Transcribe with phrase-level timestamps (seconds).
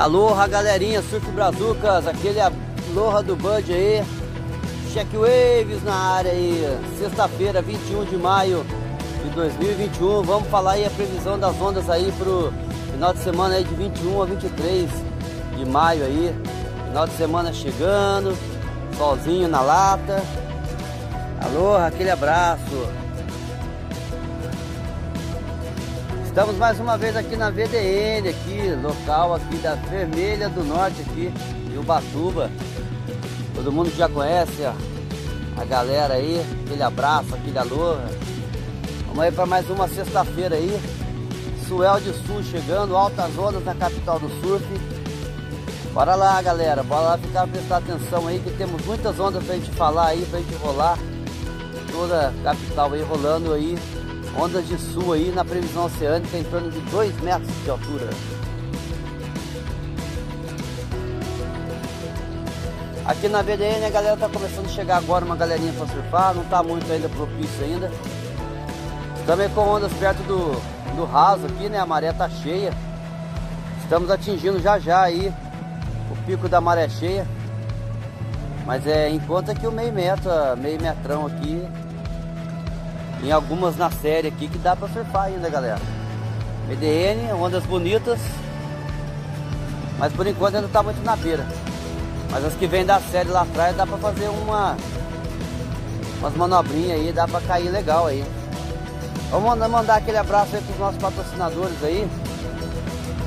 [0.00, 4.02] Aloha galerinha, Surf Brazucas, aquele aloha do Bud aí.
[4.94, 8.64] Check Waves na área aí, sexta-feira, 21 de maio
[9.22, 10.22] de 2021.
[10.22, 12.50] Vamos falar aí a previsão das ondas aí pro
[12.90, 14.90] final de semana aí de 21 a 23
[15.58, 16.34] de maio aí.
[16.86, 18.34] Final de semana chegando,
[18.96, 20.22] solzinho na lata.
[21.42, 22.88] Aloha, aquele abraço.
[26.30, 31.28] Estamos mais uma vez aqui na VDN, aqui, local aqui da Vermelha do Norte aqui,
[31.68, 32.48] de Ubatuba.
[33.52, 34.72] Todo mundo já conhece a,
[35.60, 37.96] a galera aí, aquele abraço, aquele alô.
[39.08, 40.80] Vamos aí para mais uma sexta-feira aí.
[41.66, 44.64] Suel de Sul chegando, altas ondas na capital do surf.
[45.92, 49.72] Bora lá galera, bora lá ficar prestar atenção aí que temos muitas ondas pra gente
[49.72, 50.96] falar aí, pra gente rolar.
[51.90, 53.76] Toda a capital aí rolando aí
[54.36, 58.10] Ondas de sul aí na previsão oceânica em torno de 2 metros de altura.
[63.04, 66.44] Aqui na VDN a galera tá começando a chegar agora uma galerinha para surfar, não
[66.44, 67.90] tá muito ainda propício ainda.
[69.26, 70.52] Também com ondas perto do,
[70.94, 71.78] do raso aqui, né?
[71.78, 72.72] A maré tá cheia.
[73.82, 75.32] Estamos atingindo já já aí
[76.10, 77.26] o pico da maré cheia.
[78.64, 81.66] Mas é em conta que o meio metro, meio metrão aqui
[83.22, 85.80] em algumas na série aqui que dá para surfar ainda, galera.
[86.68, 88.20] BDN, ondas bonitas,
[89.98, 91.46] mas por enquanto ainda tá muito na beira.
[92.30, 94.76] Mas as que vêm da série lá atrás dá para fazer uma
[96.20, 98.24] umas manobrinhas aí, dá para cair legal aí.
[99.30, 102.08] Vamos mandar aquele abraço aí pros nossos patrocinadores aí.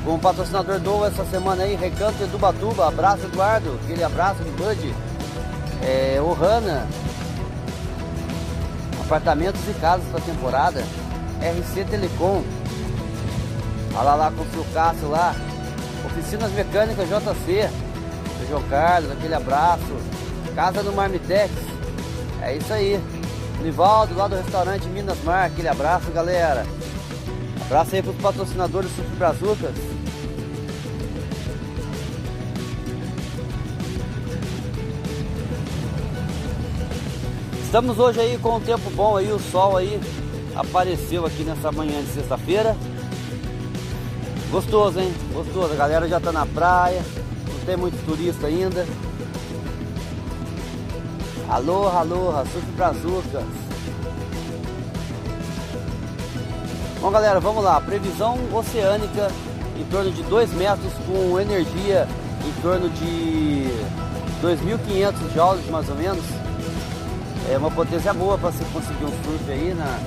[0.06, 4.94] Com o patrocinador do essa semana aí, Recanto Edubatuba, abraço Eduardo, aquele abraço de Bud,
[5.82, 6.86] é, Ohana,
[9.14, 10.84] Apartamentos e casas para temporada.
[11.40, 12.44] RC Telecom.
[13.96, 15.36] Olha lá com o Cássio lá.
[16.04, 17.70] Oficinas Mecânicas JC.
[18.42, 19.84] O João Carlos, aquele abraço.
[20.56, 21.52] Casa do Marmitex.
[22.42, 23.00] É isso aí.
[23.62, 25.46] Nivaldo lá do restaurante Minas Mar.
[25.46, 26.66] Aquele abraço, galera.
[27.68, 29.93] Abraço aí para os patrocinadores Super Brazucas.
[37.74, 40.00] Estamos hoje aí com um tempo bom aí, o sol aí
[40.56, 42.78] apareceu aqui nessa manhã de sexta-feira.
[44.52, 45.12] Gostoso, hein?
[45.34, 45.74] Gostoso.
[45.74, 47.04] A galera já tá na praia,
[47.52, 48.86] não tem muito turista ainda.
[51.50, 53.44] Aloha, aloha, surf brazucas.
[57.02, 57.82] Bom galera, vamos lá.
[57.82, 59.32] Previsão oceânica
[59.76, 62.08] em torno de 2 metros com energia
[62.46, 63.68] em torno de
[64.44, 66.43] 2.500 joules mais ou menos
[67.52, 70.00] é uma potência boa para se conseguir um surf aí na,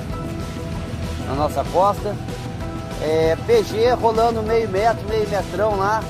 [1.28, 2.16] na nossa costa.
[3.02, 6.02] É, PG rolando meio metro, meio metrão lá.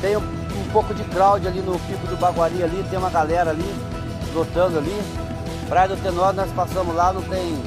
[0.00, 3.50] Tem um, um, pouco de crowd ali no pico do Baguari ali, tem uma galera
[3.50, 3.74] ali,
[4.34, 4.96] lotando ali.
[5.68, 7.62] Praia do Tenor nós passamos lá, não tem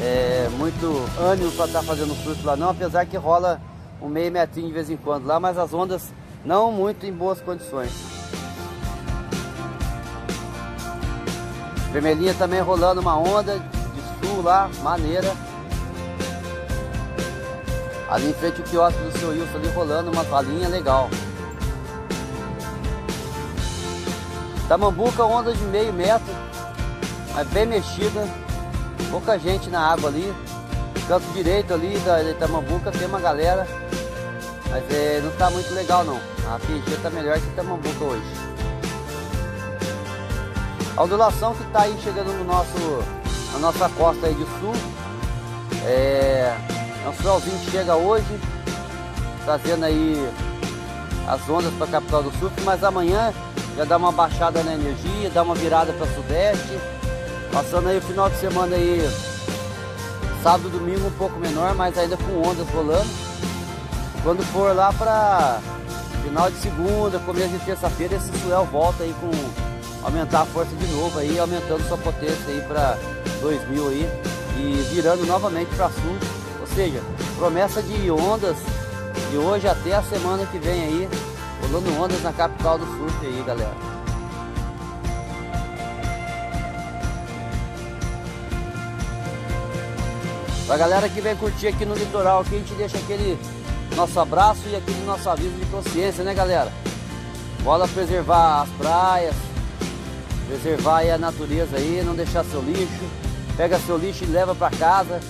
[0.00, 0.86] é, muito
[1.20, 3.60] ânimo para estar tá fazendo surf lá não, apesar que rola
[4.00, 6.12] um meio metrinho de vez em quando lá, mas as ondas
[6.44, 8.15] não muito em boas condições.
[11.96, 15.32] Vermelhinha também rolando uma onda de sul lá, maneira.
[18.06, 21.08] Ali em frente o quiosque do seu Wilson ali rolando uma valinha legal.
[24.68, 26.34] Tamambuca onda de meio metro,
[27.34, 28.28] mas bem mexida.
[29.10, 30.34] Pouca gente na água ali.
[31.08, 33.66] Canto direito ali da, da Tamambuca tem uma galera.
[34.68, 36.20] Mas é, não está muito legal não.
[36.54, 38.45] A PG está melhor que Tamambuca hoje.
[40.96, 43.04] A ondulação que está aí chegando no nosso,
[43.52, 44.72] na nossa costa aí de sul.
[45.84, 46.56] É,
[47.04, 48.40] é um solzinho que chega hoje,
[49.44, 50.30] trazendo aí
[51.28, 53.32] as ondas para a capital do sul, mas amanhã
[53.76, 56.80] já dá uma baixada na energia, dá uma virada para sudeste,
[57.52, 59.06] passando aí o final de semana aí,
[60.42, 63.10] sábado domingo um pouco menor, mas ainda com ondas rolando.
[64.22, 65.60] Quando for lá para
[66.24, 69.65] final de segunda, começo de terça-feira, esse suel volta aí com
[70.06, 72.96] aumentar a força de novo aí, aumentando sua potência aí para
[73.40, 74.08] 2000 aí
[74.56, 76.16] e virando novamente para sul.
[76.60, 77.02] Ou seja,
[77.36, 78.56] promessa de ondas
[79.30, 81.08] de hoje até a semana que vem aí,
[81.60, 83.74] rolando ondas na capital do sul aí, galera.
[90.68, 93.36] Pra galera que vem curtir aqui no litoral, aqui a gente deixa aquele
[93.96, 96.72] nosso abraço e aquele nosso aviso de consciência, né galera?
[97.62, 99.34] Bola preservar as praias,
[100.46, 103.04] preservar a natureza aí, não deixar seu lixo.
[103.56, 105.20] Pega seu lixo e leva para casa.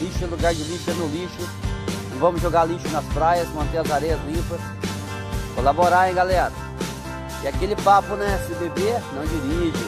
[0.00, 1.48] Lixo é lugar de lixo é no lixo.
[2.10, 4.60] Não vamos jogar lixo nas praias, manter as areias limpas.
[5.54, 6.52] Colaborar, hein, galera?
[7.42, 8.42] E aquele papo, né?
[8.46, 9.86] Se beber, não dirige.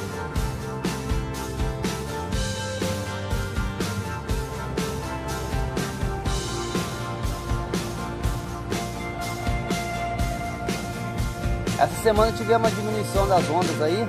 [11.79, 14.07] Essa semana tivemos uma diminuição das ondas aí.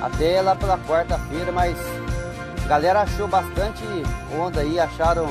[0.00, 1.76] Até lá pela quarta-feira, mas
[2.64, 3.82] a galera achou bastante
[4.38, 5.26] onda aí, acharam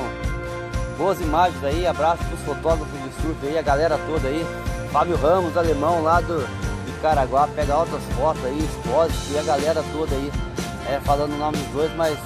[0.96, 1.86] boas imagens aí.
[1.86, 4.46] Abraço pros fotógrafos de surf aí, a galera toda aí.
[4.92, 6.46] Fábio Ramos, alemão lá do,
[6.84, 10.32] de Caraguá, pega altas fotos aí, Expósito e a galera toda aí.
[10.88, 12.18] É, falando o nome dos dois, mas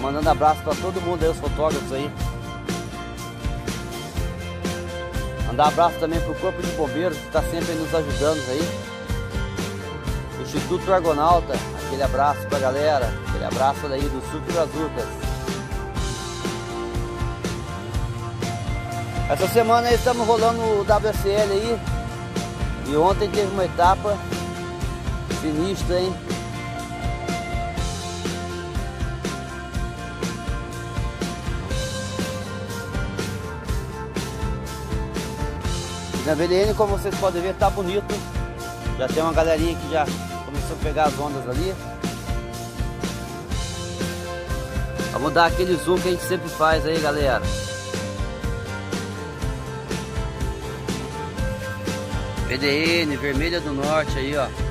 [0.00, 2.10] mandando abraço para todo mundo aí, os fotógrafos aí.
[5.46, 8.90] Mandar abraço também pro Corpo de Bombeiros que está sempre nos ajudando aí.
[10.40, 11.54] Instituto Argonauta,
[11.90, 15.08] aquele abraço pra galera, aquele abraço daí do Sul Brazucas.
[19.28, 21.80] Essa semana aí estamos rolando o WSL aí.
[22.86, 24.16] E ontem teve uma etapa
[25.40, 26.14] sinistra, hein?
[36.24, 38.14] Na VDN, como vocês podem ver, tá bonito.
[38.96, 40.06] Já tem uma galerinha que já
[40.70, 41.74] começou a pegar as ondas ali.
[45.12, 47.42] Vamos dar aquele zoom que a gente sempre faz aí, galera.
[52.46, 54.69] VDN, Vermelha do Norte aí, ó.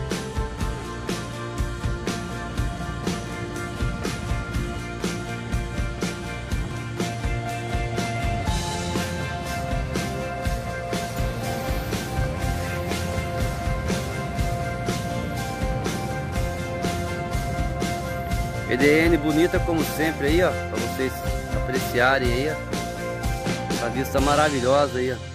[18.69, 21.11] EDN bonita como sempre aí, ó, para vocês
[21.63, 23.85] apreciarem aí, ó.
[23.85, 25.29] A vista maravilhosa aí, ó.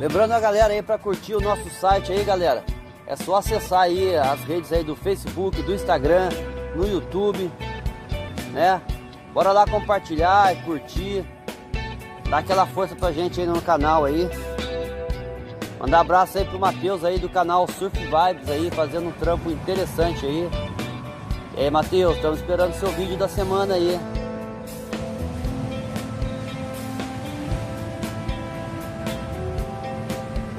[0.00, 2.77] Lembrando a galera aí para curtir o nosso site aí, galera.
[3.08, 6.28] É só acessar aí as redes aí do Facebook, do Instagram,
[6.76, 7.50] no YouTube,
[8.52, 8.82] né?
[9.32, 11.24] Bora lá compartilhar e curtir.
[12.28, 14.28] Dá aquela força pra gente aí no canal aí.
[15.80, 20.26] Mandar abraço aí pro Matheus aí do canal Surf Vibes aí, fazendo um trampo interessante
[20.26, 20.50] aí.
[21.56, 23.98] E aí, Matheus, estamos esperando seu vídeo da semana aí.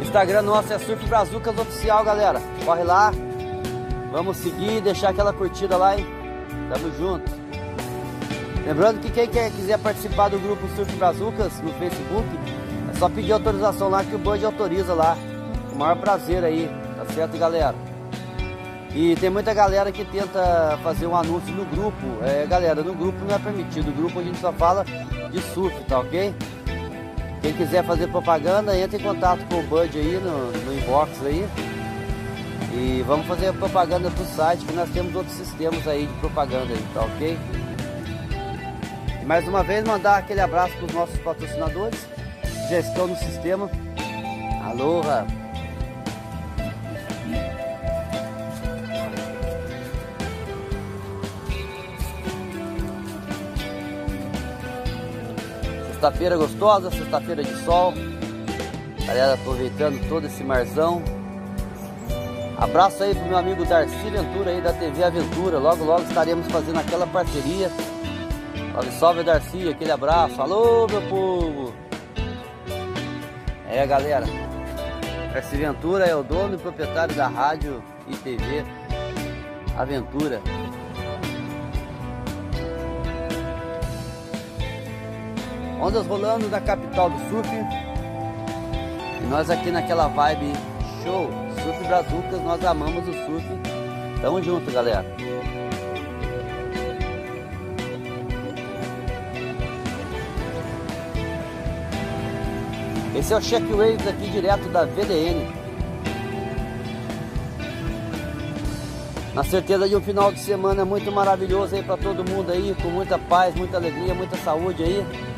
[0.10, 2.42] Instagram nosso é Surf Brazucas Oficial, galera.
[2.66, 3.12] Corre lá.
[4.12, 6.06] Vamos seguir, deixar aquela curtida lá, hein?
[6.74, 7.32] Tamo junto.
[8.66, 12.28] Lembrando que quem quiser participar do grupo Surf Brazucas no Facebook,
[12.92, 15.16] é só pedir autorização lá que o Band autoriza lá.
[15.72, 16.68] O maior prazer aí,
[16.98, 17.76] tá certo, galera?
[18.96, 22.08] E tem muita galera que tenta fazer um anúncio no grupo.
[22.24, 23.92] É, galera, no grupo não é permitido.
[23.92, 24.84] No grupo a gente só fala
[25.30, 26.34] de surf, tá ok?
[27.42, 31.48] Quem quiser fazer propaganda, entre em contato com o Bud aí no, no inbox aí.
[32.74, 36.86] E vamos fazer propaganda pro site, que nós temos outros sistemas aí de propaganda aí,
[36.94, 37.38] tá ok?
[39.22, 42.00] E mais uma vez mandar aquele abraço para os nossos patrocinadores
[42.42, 43.70] que já estão no sistema.
[44.64, 45.39] Aloha!
[56.00, 57.94] Sexta-feira gostosa, sexta-feira de sol.
[59.06, 61.04] Galera aproveitando todo esse marzão.
[62.58, 65.60] Abraço aí pro meu amigo Darcy Ventura aí da TV Aventura.
[65.60, 67.70] Logo, logo estaremos fazendo aquela parceria.
[68.72, 70.42] Salve, salve Darcy, aquele abraço.
[70.42, 71.74] Alô, meu povo.
[73.70, 74.26] É, galera.
[75.34, 78.64] Darcy Ventura é o dono e proprietário da rádio e TV
[79.78, 80.42] Aventura.
[85.82, 87.50] Ondas rolando da capital do surf.
[89.22, 90.52] E nós aqui naquela vibe
[91.04, 91.30] show,
[91.64, 93.46] Surf Brazucas, nós amamos o surf.
[94.22, 95.06] Tamo junto, galera.
[103.16, 105.48] Esse é o Check Waves aqui direto da VDN.
[109.34, 112.90] Na certeza de um final de semana muito maravilhoso aí para todo mundo aí, com
[112.90, 115.29] muita paz, muita alegria, muita saúde aí.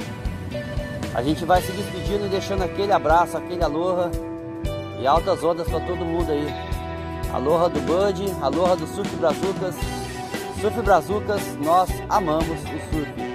[1.13, 4.09] A gente vai se despedindo e deixando aquele abraço, aquele aloha
[4.99, 6.47] e altas ondas para todo mundo aí.
[7.33, 9.75] Aloha do Bud, aloha do Surf Brazucas.
[10.61, 13.30] Surf Brazucas, nós amamos o surf.